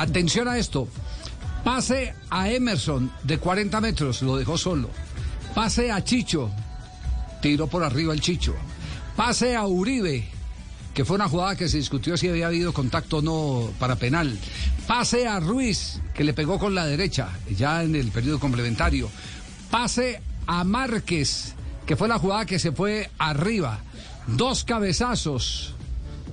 atención 0.00 0.48
a 0.48 0.58
esto. 0.58 0.88
Pase 1.64 2.14
a 2.30 2.50
Emerson 2.50 3.10
de 3.22 3.38
40 3.38 3.80
metros, 3.80 4.22
lo 4.22 4.36
dejó 4.36 4.56
solo. 4.56 4.90
Pase 5.54 5.90
a 5.92 6.02
Chicho, 6.02 6.50
tiró 7.42 7.66
por 7.66 7.84
arriba 7.84 8.14
el 8.14 8.20
Chicho. 8.20 8.54
Pase 9.16 9.54
a 9.54 9.66
Uribe, 9.66 10.26
que 10.94 11.04
fue 11.04 11.16
una 11.16 11.28
jugada 11.28 11.56
que 11.56 11.68
se 11.68 11.76
discutió 11.76 12.16
si 12.16 12.28
había 12.28 12.46
habido 12.46 12.72
contacto 12.72 13.18
o 13.18 13.22
no 13.22 13.70
para 13.78 13.96
penal. 13.96 14.38
Pase 14.86 15.26
a 15.26 15.38
Ruiz, 15.38 16.00
que 16.14 16.24
le 16.24 16.32
pegó 16.32 16.58
con 16.58 16.74
la 16.74 16.86
derecha, 16.86 17.28
ya 17.56 17.82
en 17.82 17.94
el 17.94 18.10
periodo 18.10 18.40
complementario. 18.40 19.10
Pase 19.70 20.22
a 20.46 20.64
Márquez, 20.64 21.54
que 21.86 21.96
fue 21.96 22.08
la 22.08 22.18
jugada 22.18 22.46
que 22.46 22.58
se 22.58 22.72
fue 22.72 23.10
arriba. 23.18 23.80
Dos 24.26 24.64
cabezazos. 24.64 25.74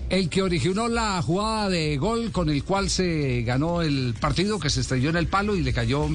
El 0.10 0.30
que 0.30 0.42
originó 0.42 0.88
la 0.88 1.22
jugada 1.22 1.70
de 1.70 1.98
gol 1.98 2.32
con 2.32 2.50
el 2.50 2.64
cual 2.64 2.90
se 2.90 3.42
ganó 3.42 3.82
el 3.82 4.16
partido, 4.20 4.58
que 4.60 4.70
se 4.70 4.80
estrelló 4.80 5.10
en 5.10 5.18
el 5.18 5.28
palo 5.28 5.56
y 5.56 5.62
le 5.62 5.74
cayó 5.74 6.08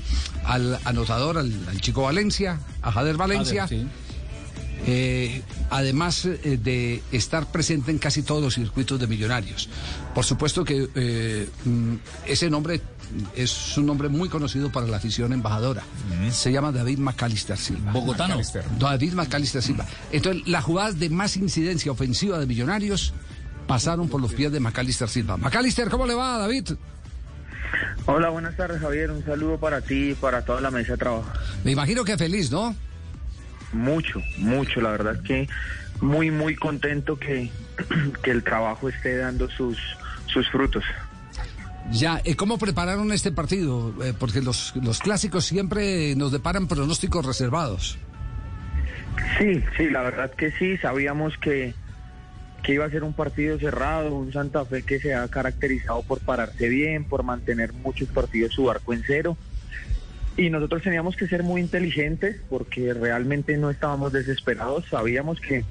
al 0.44 0.78
anotador, 0.84 1.36
al, 1.36 1.80
chico 1.80 2.02
Valencia, 2.02 2.58
a 2.80 2.90
Jader 2.90 3.16
Valencia. 3.16 3.68
Eh, 4.84 5.42
además 5.70 6.24
eh, 6.24 6.58
de 6.60 7.02
estar 7.12 7.46
presente 7.52 7.92
en 7.92 7.98
casi 7.98 8.22
todos 8.22 8.42
los 8.42 8.54
circuitos 8.54 8.98
de 8.98 9.06
millonarios. 9.06 9.68
Por 10.14 10.24
supuesto 10.24 10.64
que 10.64 10.88
eh, 10.94 11.48
mm, 11.64 11.94
ese 12.26 12.50
nombre 12.50 12.80
es 13.36 13.76
un 13.76 13.86
nombre 13.86 14.08
muy 14.08 14.28
conocido 14.28 14.72
para 14.72 14.86
la 14.86 14.96
afición 14.96 15.32
embajadora. 15.32 15.84
Se 16.30 16.50
llama 16.50 16.72
David 16.72 16.98
McAllister 16.98 17.58
Silva. 17.58 17.92
Bogotano. 17.92 18.40
David 18.78 19.12
McAllister 19.12 19.62
Silva. 19.62 19.86
Entonces, 20.10 20.48
las 20.48 20.64
jugadas 20.64 20.98
de 20.98 21.10
más 21.10 21.36
incidencia 21.36 21.92
ofensiva 21.92 22.38
de 22.38 22.46
millonarios 22.46 23.12
pasaron 23.72 24.06
por 24.06 24.20
los 24.20 24.34
pies 24.34 24.52
de 24.52 24.60
McAllister 24.60 25.08
Silva. 25.08 25.38
McAllister, 25.38 25.88
¿cómo 25.88 26.06
le 26.06 26.14
va, 26.14 26.36
David? 26.36 26.72
Hola, 28.04 28.28
buenas 28.28 28.54
tardes, 28.54 28.82
Javier. 28.82 29.10
Un 29.10 29.24
saludo 29.24 29.58
para 29.58 29.80
ti 29.80 30.10
y 30.10 30.14
para 30.14 30.44
toda 30.44 30.60
la 30.60 30.70
mesa 30.70 30.92
de 30.92 30.98
trabajo. 30.98 31.24
Me 31.64 31.70
imagino 31.70 32.04
que 32.04 32.18
feliz, 32.18 32.52
¿no? 32.52 32.76
Mucho, 33.72 34.20
mucho. 34.36 34.82
La 34.82 34.90
verdad 34.90 35.14
es 35.14 35.22
que 35.22 35.48
muy, 36.02 36.30
muy 36.30 36.54
contento 36.54 37.18
que, 37.18 37.50
que 38.22 38.30
el 38.30 38.44
trabajo 38.44 38.90
esté 38.90 39.16
dando 39.16 39.48
sus, 39.48 39.78
sus 40.26 40.46
frutos. 40.50 40.84
Ya, 41.90 42.20
¿cómo 42.36 42.58
prepararon 42.58 43.10
este 43.10 43.32
partido? 43.32 43.94
Eh, 44.04 44.12
porque 44.18 44.42
los, 44.42 44.76
los 44.76 44.98
clásicos 44.98 45.46
siempre 45.46 46.14
nos 46.14 46.30
deparan 46.30 46.68
pronósticos 46.68 47.24
reservados. 47.24 47.98
Sí, 49.38 49.64
sí, 49.78 49.88
la 49.88 50.02
verdad 50.02 50.30
que 50.32 50.52
sí, 50.52 50.76
sabíamos 50.76 51.38
que, 51.38 51.74
que 52.62 52.74
iba 52.74 52.84
a 52.84 52.90
ser 52.90 53.02
un 53.02 53.12
partido 53.12 53.58
cerrado, 53.58 54.14
un 54.14 54.32
Santa 54.32 54.64
Fe 54.64 54.82
que 54.82 55.00
se 55.00 55.14
ha 55.14 55.26
caracterizado 55.28 56.02
por 56.02 56.20
pararse 56.20 56.68
bien, 56.68 57.04
por 57.04 57.24
mantener 57.24 57.72
muchos 57.72 58.08
partidos 58.08 58.54
su 58.54 58.70
arco 58.70 58.92
en 58.92 59.02
cero. 59.04 59.36
Y 60.36 60.48
nosotros 60.48 60.82
teníamos 60.82 61.16
que 61.16 61.26
ser 61.26 61.42
muy 61.42 61.60
inteligentes 61.60 62.40
porque 62.48 62.94
realmente 62.94 63.56
no 63.56 63.70
estábamos 63.70 64.12
desesperados, 64.12 64.86
sabíamos 64.88 65.40
que, 65.40 65.64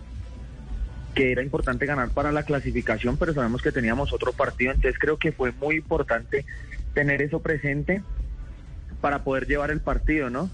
que 1.16 1.32
era 1.32 1.42
importante 1.42 1.86
ganar 1.86 2.10
para 2.10 2.32
la 2.32 2.44
clasificación, 2.44 3.18
pero 3.18 3.34
sabemos 3.34 3.62
que 3.62 3.72
teníamos 3.72 4.14
otro 4.14 4.34
partido, 4.34 4.72
entonces 4.72 5.00
creo 5.00 5.18
que 5.18 5.32
fue 5.32 5.52
muy 5.54 5.78
importante 5.78 6.46
tener 6.94 7.22
eso 7.22 7.40
presente 7.40 8.04
para 9.00 9.24
poder 9.24 9.48
llevar 9.48 9.72
el 9.72 9.80
partido, 9.80 10.30
¿no? 10.30 10.50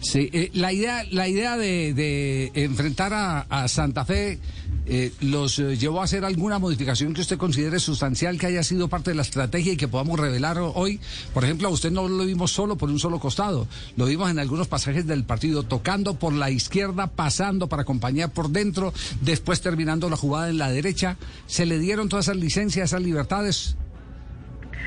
Sí, 0.00 0.30
eh, 0.32 0.50
la 0.54 0.72
idea, 0.72 1.04
la 1.10 1.28
idea 1.28 1.56
de, 1.58 2.50
enfrentar 2.54 3.12
a, 3.14 3.68
Santa 3.68 4.04
Fe 4.04 4.38
eh, 4.86 5.12
los 5.20 5.58
eh, 5.58 5.76
llevó 5.76 6.00
a 6.00 6.04
hacer 6.04 6.24
alguna 6.24 6.58
modificación 6.58 7.12
que 7.12 7.20
usted 7.20 7.36
considere 7.36 7.78
sustancial 7.78 8.38
que 8.38 8.46
haya 8.46 8.62
sido 8.62 8.88
parte 8.88 9.10
de 9.10 9.16
la 9.16 9.22
estrategia 9.22 9.74
y 9.74 9.76
que 9.76 9.88
podamos 9.88 10.18
revelar 10.18 10.56
hoy. 10.58 11.00
Por 11.34 11.44
ejemplo, 11.44 11.68
a 11.68 11.70
usted 11.70 11.90
no 11.90 12.08
lo 12.08 12.24
vimos 12.24 12.50
solo 12.50 12.76
por 12.76 12.88
un 12.88 12.98
solo 12.98 13.20
costado, 13.20 13.68
lo 13.96 14.06
vimos 14.06 14.30
en 14.30 14.38
algunos 14.38 14.68
pasajes 14.68 15.06
del 15.06 15.24
partido, 15.24 15.64
tocando 15.64 16.18
por 16.18 16.32
la 16.32 16.50
izquierda, 16.50 17.06
pasando 17.08 17.68
para 17.68 17.82
acompañar 17.82 18.32
por 18.32 18.48
dentro, 18.48 18.94
después 19.20 19.60
terminando 19.60 20.08
la 20.08 20.16
jugada 20.16 20.48
en 20.48 20.58
la 20.58 20.70
derecha. 20.70 21.18
¿Se 21.46 21.66
le 21.66 21.78
dieron 21.78 22.08
todas 22.08 22.26
esas 22.26 22.38
licencias, 22.38 22.90
esas 22.90 23.02
libertades? 23.02 23.76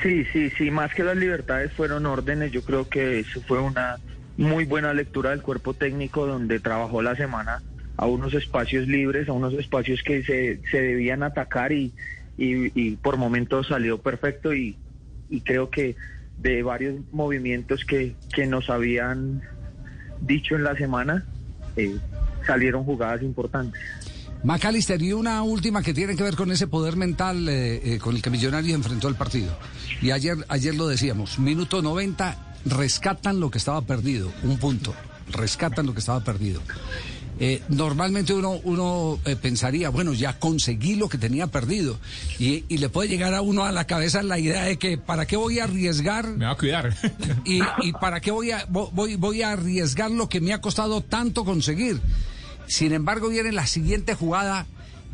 Sí, 0.01 0.25
sí, 0.33 0.49
sí, 0.57 0.71
más 0.71 0.93
que 0.93 1.03
las 1.03 1.15
libertades 1.15 1.71
fueron 1.71 2.07
órdenes, 2.07 2.51
yo 2.51 2.63
creo 2.63 2.89
que 2.89 3.19
eso 3.19 3.41
fue 3.47 3.61
una 3.61 3.99
muy 4.37 4.65
buena 4.65 4.93
lectura 4.93 5.31
del 5.31 5.41
cuerpo 5.41 5.73
técnico 5.73 6.25
donde 6.25 6.59
trabajó 6.59 7.01
la 7.01 7.15
semana 7.15 7.61
a 7.97 8.07
unos 8.07 8.33
espacios 8.33 8.87
libres, 8.87 9.29
a 9.29 9.33
unos 9.33 9.53
espacios 9.53 10.01
que 10.03 10.23
se, 10.23 10.59
se 10.71 10.81
debían 10.81 11.23
atacar 11.23 11.71
y, 11.71 11.93
y, 12.37 12.91
por 12.95 13.17
momentos 13.17 13.67
salió 13.67 13.99
perfecto 14.01 14.53
y, 14.53 14.75
y, 15.29 15.41
creo 15.41 15.69
que 15.69 15.95
de 16.39 16.63
varios 16.63 16.95
movimientos 17.11 17.85
que, 17.85 18.15
que 18.33 18.47
nos 18.47 18.69
habían 18.69 19.43
dicho 20.21 20.55
en 20.55 20.63
la 20.63 20.75
semana 20.75 21.25
eh, 21.75 21.97
salieron 22.47 22.83
jugadas 22.83 23.21
importantes. 23.21 23.79
Macalister, 24.43 25.01
y 25.01 25.13
una 25.13 25.41
última 25.43 25.81
que 25.81 25.93
tiene 25.93 26.17
que 26.17 26.23
ver 26.23 26.35
con 26.35 26.51
ese 26.51 26.67
poder 26.67 26.97
mental 26.97 27.47
eh, 27.47 27.93
eh, 27.93 27.99
con 27.99 28.15
el 28.15 28.21
que 28.21 28.29
Millonarios 28.29 28.75
enfrentó 28.75 29.07
el 29.07 29.15
partido. 29.15 29.57
Y 30.01 30.11
ayer, 30.11 30.35
ayer 30.49 30.75
lo 30.75 30.87
decíamos, 30.87 31.39
minuto 31.39 31.81
90 31.81 32.52
rescatan 32.65 33.39
lo 33.39 33.51
que 33.51 33.57
estaba 33.57 33.81
perdido, 33.81 34.31
un 34.43 34.57
punto, 34.57 34.93
rescatan 35.31 35.85
lo 35.85 35.93
que 35.93 35.99
estaba 35.99 36.23
perdido. 36.23 36.61
Eh, 37.39 37.63
normalmente 37.67 38.33
uno, 38.33 38.59
uno 38.63 39.19
eh, 39.25 39.35
pensaría, 39.35 39.89
bueno, 39.89 40.13
ya 40.13 40.37
conseguí 40.39 40.95
lo 40.95 41.09
que 41.09 41.17
tenía 41.17 41.47
perdido. 41.47 41.99
Y, 42.39 42.63
le 42.77 42.89
puede 42.89 43.09
llegar 43.09 43.33
a 43.33 43.41
uno 43.41 43.65
a 43.65 43.71
la 43.71 43.85
cabeza 43.85 44.21
la 44.23 44.37
idea 44.37 44.63
de 44.63 44.77
que, 44.77 44.97
¿para 44.97 45.25
qué 45.25 45.35
voy 45.35 45.59
a 45.59 45.63
arriesgar? 45.63 46.27
Me 46.27 46.45
va 46.45 46.51
a 46.51 46.57
cuidar. 46.57 46.95
y, 47.45 47.61
y, 47.81 47.93
¿para 47.93 48.21
qué 48.21 48.31
voy 48.31 48.51
a, 48.51 48.65
voy, 48.69 49.15
voy 49.15 49.41
a 49.41 49.51
arriesgar 49.51 50.11
lo 50.11 50.29
que 50.29 50.41
me 50.41 50.53
ha 50.53 50.61
costado 50.61 51.01
tanto 51.01 51.43
conseguir? 51.43 52.01
Sin 52.67 52.93
embargo, 52.93 53.29
viene 53.29 53.51
la 53.51 53.67
siguiente 53.67 54.15
jugada 54.15 54.67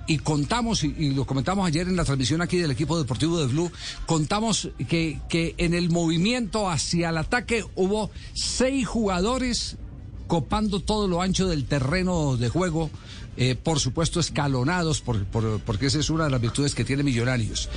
y 0.10 0.18
contamos, 0.18 0.84
y, 0.84 1.12
lo 1.12 1.26
comentamos 1.26 1.68
ayer 1.68 1.88
en 1.88 1.96
la 1.96 2.04
transmisión 2.04 2.42
aquí 2.42 2.58
del 2.58 2.72
equipo 2.72 2.98
deportivo 2.98 3.40
de 3.40 3.46
Blue, 3.46 3.72
contamos 4.08 4.70
que, 4.88 5.22
que 5.30 5.54
en 5.60 5.76
el 5.76 5.92
movimiento 5.92 6.68
hacia 6.68 7.10
el 7.10 7.18
ataque 7.18 7.64
hubo 7.76 8.10
seis 8.34 8.88
jugadores 8.88 9.78
copando 10.26 10.80
todo 10.80 11.08
lo 11.08 11.22
ancho 11.22 11.48
del 11.48 11.66
terreno 11.66 12.38
de 12.38 12.50
juego, 12.50 12.90
eh, 13.38 13.56
por 13.56 13.80
supuesto 13.80 14.20
escalonados, 14.20 15.02
por, 15.02 15.26
porque 15.26 15.86
esa 15.86 16.00
es 16.00 16.10
una 16.10 16.24
de 16.24 16.32
las 16.32 16.42
virtudes 16.42 16.74
que 16.74 16.84
tiene 16.84 17.04
Millonarios. 17.04 17.70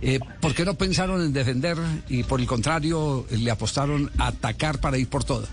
Eh, 0.00 0.20
¿Por 0.40 0.54
qué 0.54 0.64
no 0.64 0.74
pensaron 0.74 1.20
en 1.22 1.32
defender 1.32 1.76
y 2.08 2.22
por 2.22 2.40
el 2.40 2.46
contrario 2.46 3.26
le 3.30 3.50
apostaron 3.50 4.12
a 4.16 4.28
atacar 4.28 4.80
para 4.80 4.96
ir 4.96 5.08
por 5.08 5.24
todo? 5.24 5.48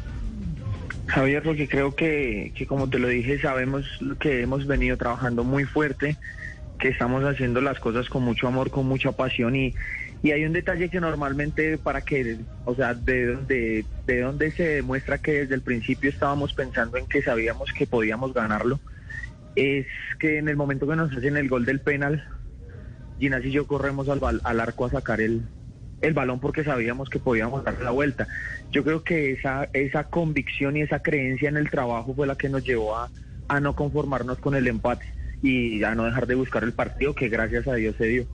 Javier, 1.07 1.41
porque 1.41 1.68
creo 1.68 1.95
que, 1.95 2.51
que 2.56 2.68
como 2.68 2.90
te 2.90 3.00
lo 3.00 3.07
dije, 3.07 3.40
sabemos 3.40 3.85
que 4.19 4.41
hemos 4.41 4.68
venido 4.68 4.97
trabajando 4.97 5.44
muy 5.44 5.63
fuerte, 5.63 6.18
que 6.79 6.90
estamos 6.90 7.23
haciendo 7.23 7.62
las 7.62 7.79
cosas 7.79 8.09
con 8.09 8.23
mucho 8.23 8.47
amor, 8.47 8.69
con 8.69 8.85
mucha 8.85 9.12
pasión 9.13 9.56
y, 9.56 9.73
y 10.22 10.31
hay 10.31 10.45
un 10.45 10.53
detalle 10.53 10.90
que 10.90 11.00
normalmente 11.00 11.78
para 11.78 12.01
que, 12.01 12.40
o 12.66 12.75
sea, 12.75 12.94
de, 12.94 13.38
de, 13.38 13.85
de 14.06 14.22
donde 14.22 14.51
se 14.51 14.68
demuestra 14.68 15.18
que 15.18 15.31
desde 15.34 15.56
el 15.56 15.62
principio 15.62 16.09
estábamos 16.09 16.53
pensando 16.53 16.97
en 16.97 17.07
que 17.07 17.22
sabíamos 17.22 17.72
que 17.72 17.88
podíamos 17.88 18.34
ganarlo, 18.34 18.79
es 19.56 19.88
que 20.19 20.38
en 20.38 20.50
el 20.50 20.56
momento 20.56 20.88
que 20.88 20.95
nos 20.95 21.12
hacen 21.16 21.38
el 21.38 21.50
gol 21.50 21.66
del 21.66 21.79
penal, 21.79 22.28
Ginás 23.18 23.44
y 23.45 23.51
yo 23.51 23.66
corremos 23.66 24.09
al, 24.09 24.19
al 24.44 24.59
arco 24.59 24.85
a 24.85 24.91
sacar 24.91 25.22
el, 25.22 25.41
el 26.02 26.13
balón 26.13 26.40
porque 26.40 26.63
sabíamos 26.63 27.09
que 27.09 27.19
podíamos 27.19 27.63
dar 27.63 27.81
la 27.81 27.91
vuelta. 27.91 28.28
Yo 28.72 28.84
creo 28.84 29.03
que 29.03 29.31
esa, 29.31 29.69
esa 29.74 30.06
convicción 30.06 30.78
y 30.78 30.81
esa 30.81 31.00
creencia 31.00 31.50
en 31.50 31.58
el 31.58 31.69
trabajo 31.69 32.13
fue 32.13 32.28
la 32.28 32.35
que 32.35 32.50
nos 32.50 32.63
llevó 32.63 32.96
a, 32.96 33.09
a 33.47 33.59
no 33.59 33.75
conformarnos 33.75 34.38
con 34.40 34.56
el 34.56 34.68
empate 34.68 35.06
y 35.41 35.84
a 35.84 35.96
no 35.96 36.06
dejar 36.06 36.28
de 36.28 36.36
buscar 36.36 36.63
el 36.63 36.74
partido 36.74 37.13
que 37.13 37.30
gracias 37.30 37.68
a 37.68 37.75
Dios 37.75 37.96
se 37.97 38.06
dio. 38.06 38.28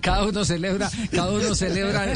Cada 0.00 0.24
uno 0.24 0.44
celebra, 0.44 0.90
cada 1.12 1.32
uno 1.32 1.54
celebra. 1.54 2.14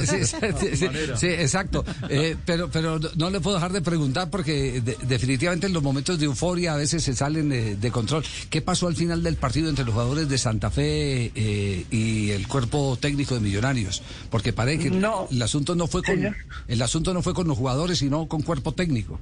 Sí, 1.17 1.27
exacto. 1.27 1.85
Eh, 2.09 2.37
pero, 2.45 2.71
pero 2.71 2.99
no 3.17 3.31
le 3.31 3.41
puedo 3.41 3.57
dejar 3.57 3.73
de 3.73 3.83
preguntar 3.83 4.31
porque 4.31 4.81
definitivamente 5.03 5.67
en 5.67 5.73
los 5.73 5.83
momentos 5.83 6.19
de 6.19 6.27
euforia 6.27 6.75
a 6.75 6.77
veces 6.77 7.03
se 7.03 7.15
salen 7.15 7.49
de, 7.49 7.91
control. 7.91 8.25
¿Qué 8.51 8.63
pasó 8.63 8.87
al 8.87 8.95
final 8.95 9.23
del 9.23 9.37
partido 9.37 9.69
entre 9.69 9.85
los 9.85 9.93
jugadores 9.93 10.29
de 10.29 10.39
Santa 10.39 10.71
Fe 10.71 11.33
eh, 11.35 11.85
y 11.91 12.31
el 12.31 12.47
cuerpo 12.47 12.97
técnico 13.01 13.35
de 13.35 13.41
Millonarios? 13.41 14.03
Porque 14.31 14.53
parece 14.53 14.91
que 14.91 14.97
el 15.31 15.43
asunto 15.43 15.75
no 15.75 15.87
fue 15.87 16.03
con 16.03 16.35
el 16.69 16.83
asunto 16.83 17.15
no 17.15 17.23
fue 17.23 17.35
con 17.35 17.49
los 17.49 17.59
jugadores, 17.59 17.99
sino 17.99 18.29
con 18.29 18.43
cuerpo 18.43 18.73
técnico. 18.73 19.19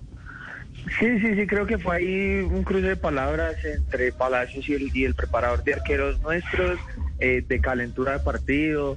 Sí, 0.99 1.21
sí, 1.21 1.35
sí, 1.35 1.47
creo 1.47 1.67
que 1.67 1.79
fue 1.79 1.97
ahí 1.97 2.41
un 2.41 2.65
cruce 2.65 2.89
de 2.89 2.97
palabras 2.97 3.57
entre 3.65 4.13
Palacios 4.13 4.69
y 4.69 4.75
el, 4.75 4.97
y 4.97 5.05
el 5.05 5.15
preparador 5.15 5.63
de 5.63 5.75
arqueros 5.75 6.21
nuestros. 6.21 6.79
Eh, 7.21 7.45
de 7.49 7.61
calentura 7.61 8.13
de 8.13 8.19
partido. 8.21 8.97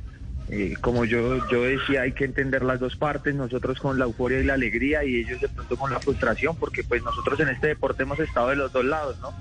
Eh, 0.50 0.76
como 0.82 1.06
yo, 1.06 1.48
yo 1.50 1.64
decía, 1.64 2.02
hay 2.02 2.12
que 2.12 2.26
entender 2.26 2.62
las 2.62 2.80
dos 2.80 2.96
partes, 2.96 3.34
nosotros 3.34 3.80
con 3.80 3.98
la 3.98 4.06
euforia 4.06 4.40
y 4.40 4.44
la 4.44 4.54
alegría 4.54 5.04
y 5.04 5.16
ellos 5.16 5.42
de 5.42 5.48
pronto 5.48 5.78
con 5.78 5.92
la 5.92 6.00
frustración, 6.00 6.56
porque 6.56 6.84
pues 6.84 7.02
nosotros 7.04 7.40
en 7.40 7.50
este 7.50 7.68
deporte 7.68 8.04
hemos 8.04 8.20
estado 8.20 8.50
de 8.50 8.58
los 8.58 8.72
dos 8.72 8.86
lados, 8.86 9.18
¿no? 9.22 9.34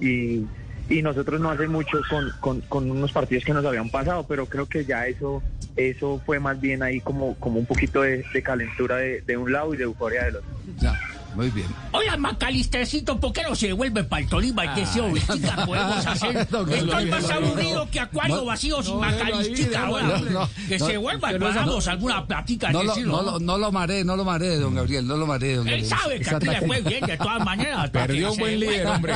Y, 0.00 0.46
y 0.88 1.02
nosotros 1.02 1.40
no 1.40 1.50
hace 1.50 1.66
mucho 1.66 1.98
con, 2.40 2.62
con, 2.68 2.90
unos 2.90 3.12
partidos 3.12 3.44
que 3.44 3.52
nos 3.52 3.64
habían 3.64 3.90
pasado, 3.90 4.24
pero 4.26 4.46
creo 4.46 4.66
que 4.66 4.84
ya 4.84 5.06
eso 5.06 5.42
eso 5.76 6.20
fue 6.24 6.40
más 6.40 6.60
bien 6.60 6.82
ahí 6.82 7.00
como, 7.00 7.34
como 7.36 7.60
un 7.60 7.66
poquito 7.66 8.02
de, 8.02 8.24
de 8.32 8.42
calentura 8.42 8.96
de, 8.96 9.20
de, 9.20 9.36
un 9.36 9.52
lado 9.52 9.74
y 9.74 9.76
de 9.76 9.84
euforia 9.84 10.24
del 10.24 10.36
otro. 10.36 10.50
Ya. 10.78 10.98
Muy 11.38 11.50
bien. 11.50 11.68
Oiga, 11.92 12.16
Macalistercito, 12.16 13.20
¿por 13.20 13.32
qué 13.32 13.44
no 13.44 13.54
se 13.54 13.68
devuelve 13.68 14.02
para 14.02 14.22
el 14.22 14.28
Tolima 14.28 14.64
y 14.64 14.68
que 14.74 14.86
se 14.86 15.00
podemos 15.00 16.04
hacer? 16.04 16.36
Estoy 16.72 17.06
más 17.06 17.30
aburrido 17.30 17.88
que 17.92 18.00
acuario 18.00 18.44
vacío 18.44 18.82
sin 18.82 18.98
Macalistica 18.98 19.86
ahora. 19.86 20.20
Que 20.66 20.80
se 20.80 20.96
vuelva 20.96 21.32
y 21.32 21.38
pagamos 21.38 21.86
alguna 21.86 22.26
platica. 22.26 22.72
No, 22.72 22.82
lo, 22.82 22.96
no, 22.96 23.22
lo, 23.22 23.38
no 23.38 23.56
lo 23.56 23.70
maré, 23.70 24.04
no 24.04 24.16
lo 24.16 24.24
maré, 24.24 24.56
don 24.56 24.74
Gabriel, 24.74 25.06
no 25.06 25.16
lo 25.16 25.28
maré, 25.28 25.54
don 25.54 25.68
Él 25.68 25.88
Gabriel. 25.88 25.88
sabe 25.88 26.20
que 26.20 26.30
aquí 26.34 26.46
le 26.48 26.66
fue 26.66 26.80
bien 26.80 27.06
de 27.06 27.16
todas 27.16 27.44
maneras. 27.44 27.90
Perdió 27.90 28.32
un 28.32 28.38
buen 28.38 28.58
líder, 28.58 28.86
hombre. 28.88 29.14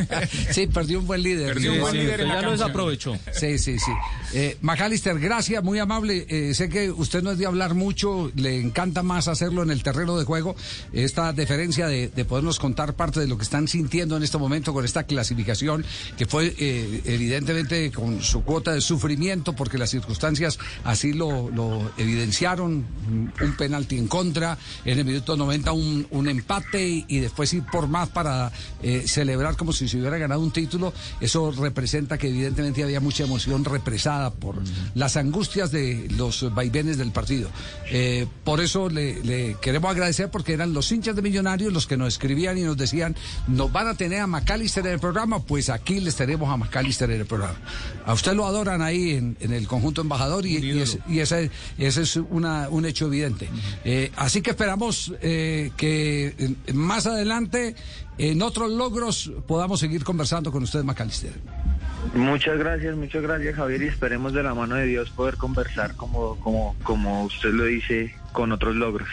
sí, 0.52 0.68
perdió 0.68 1.00
un 1.00 1.08
buen 1.08 1.24
líder. 1.24 1.54
Perdió 1.54 1.72
un 1.72 1.80
buen 1.80 1.96
líder 1.96 2.24
ya 2.24 2.40
lo 2.40 2.52
desaprovechó. 2.52 3.18
Sí, 3.32 3.58
sí, 3.58 3.80
sí. 3.80 3.90
Eh, 4.32 4.58
Macalister, 4.60 5.18
gracias, 5.18 5.64
muy 5.64 5.80
amable. 5.80 6.24
Eh, 6.28 6.54
sé 6.54 6.68
que 6.68 6.92
usted 6.92 7.20
no 7.24 7.32
es 7.32 7.38
de 7.38 7.46
hablar 7.46 7.74
mucho, 7.74 8.30
le 8.36 8.60
encanta 8.60 9.02
más 9.02 9.26
hacerlo 9.26 9.64
en 9.64 9.72
el 9.72 9.82
terreno 9.82 10.16
de 10.16 10.24
juego. 10.24 10.54
Esta 10.92 11.32
deferencia 11.32 11.63
de, 11.64 12.08
de 12.08 12.24
podernos 12.24 12.58
contar 12.58 12.94
parte 12.94 13.20
de 13.20 13.26
lo 13.26 13.38
que 13.38 13.42
están 13.42 13.68
sintiendo 13.68 14.16
en 14.16 14.22
este 14.22 14.36
momento 14.36 14.74
con 14.74 14.84
esta 14.84 15.04
clasificación, 15.04 15.84
que 16.18 16.26
fue 16.26 16.54
eh, 16.58 17.00
evidentemente 17.06 17.90
con 17.90 18.22
su 18.22 18.44
cuota 18.44 18.72
de 18.72 18.82
sufrimiento, 18.82 19.54
porque 19.54 19.78
las 19.78 19.90
circunstancias 19.90 20.58
así 20.84 21.12
lo, 21.12 21.50
lo 21.50 21.90
evidenciaron. 21.96 22.84
Un, 23.04 23.54
penalti 23.56 23.96
en 23.96 24.08
contra, 24.08 24.58
en 24.84 24.98
el 24.98 25.04
minuto 25.04 25.36
90 25.36 25.72
un, 25.72 26.06
un 26.10 26.28
empate 26.28 26.88
y, 26.88 27.04
y 27.08 27.20
después 27.20 27.52
ir 27.54 27.62
por 27.70 27.86
más 27.86 28.08
para 28.08 28.50
eh, 28.82 29.04
celebrar 29.06 29.56
como 29.56 29.72
si 29.72 29.88
se 29.88 29.96
hubiera 29.98 30.18
ganado 30.18 30.40
un 30.40 30.50
título. 30.50 30.92
Eso 31.20 31.52
representa 31.52 32.18
que 32.18 32.28
evidentemente 32.28 32.82
había 32.82 33.00
mucha 33.00 33.22
emoción 33.22 33.64
represada 33.64 34.30
por 34.32 34.56
las 34.94 35.16
angustias 35.16 35.70
de 35.70 36.08
los 36.16 36.52
vaivenes 36.52 36.98
del 36.98 37.12
partido. 37.12 37.48
Eh, 37.90 38.26
por 38.42 38.60
eso 38.60 38.88
le, 38.88 39.22
le 39.22 39.56
queremos 39.62 39.90
agradecer 39.90 40.30
porque 40.30 40.52
eran 40.52 40.72
los 40.72 40.90
hinchas 40.90 41.14
de 41.14 41.22
Millonarios 41.22 41.43
los 41.44 41.86
que 41.86 41.96
nos 41.96 42.08
escribían 42.08 42.58
y 42.58 42.62
nos 42.62 42.76
decían, 42.76 43.14
nos 43.46 43.70
van 43.70 43.86
a 43.88 43.94
tener 43.94 44.20
a 44.20 44.26
McAllister 44.26 44.84
en 44.86 44.92
el 44.94 44.98
programa, 44.98 45.40
pues 45.40 45.68
aquí 45.70 46.00
les 46.00 46.16
tenemos 46.16 46.48
a 46.50 46.56
McAllister 46.56 47.10
en 47.10 47.20
el 47.20 47.26
programa. 47.26 47.54
A 48.06 48.12
usted 48.14 48.32
lo 48.34 48.46
adoran 48.46 48.82
ahí 48.82 49.12
en, 49.12 49.36
en 49.40 49.52
el 49.52 49.66
conjunto 49.68 50.00
embajador 50.00 50.46
y, 50.46 50.56
y, 50.58 50.80
es- 50.80 50.98
y 51.08 51.20
ese, 51.20 51.50
ese 51.78 52.02
es 52.02 52.16
una, 52.16 52.68
un 52.70 52.86
hecho 52.86 53.06
evidente. 53.06 53.48
Eh, 53.84 54.10
así 54.16 54.40
que 54.42 54.50
esperamos 54.50 55.12
eh, 55.20 55.70
que 55.76 56.54
más 56.72 57.06
adelante 57.06 57.74
en 58.18 58.42
otros 58.42 58.70
logros 58.70 59.30
podamos 59.46 59.80
seguir 59.80 60.02
conversando 60.04 60.50
con 60.50 60.62
usted, 60.62 60.82
McAllister. 60.82 61.32
Muchas 62.14 62.58
gracias, 62.58 62.94
muchas 62.96 63.22
gracias 63.22 63.56
Javier 63.56 63.82
y 63.82 63.86
esperemos 63.86 64.32
de 64.34 64.42
la 64.42 64.54
mano 64.54 64.74
de 64.76 64.84
Dios 64.86 65.10
poder 65.10 65.36
conversar 65.36 65.94
como, 65.96 66.36
como, 66.40 66.76
como 66.82 67.24
usted 67.24 67.50
lo 67.50 67.64
dice 67.64 68.14
con 68.32 68.52
otros 68.52 68.76
logros. 68.76 69.08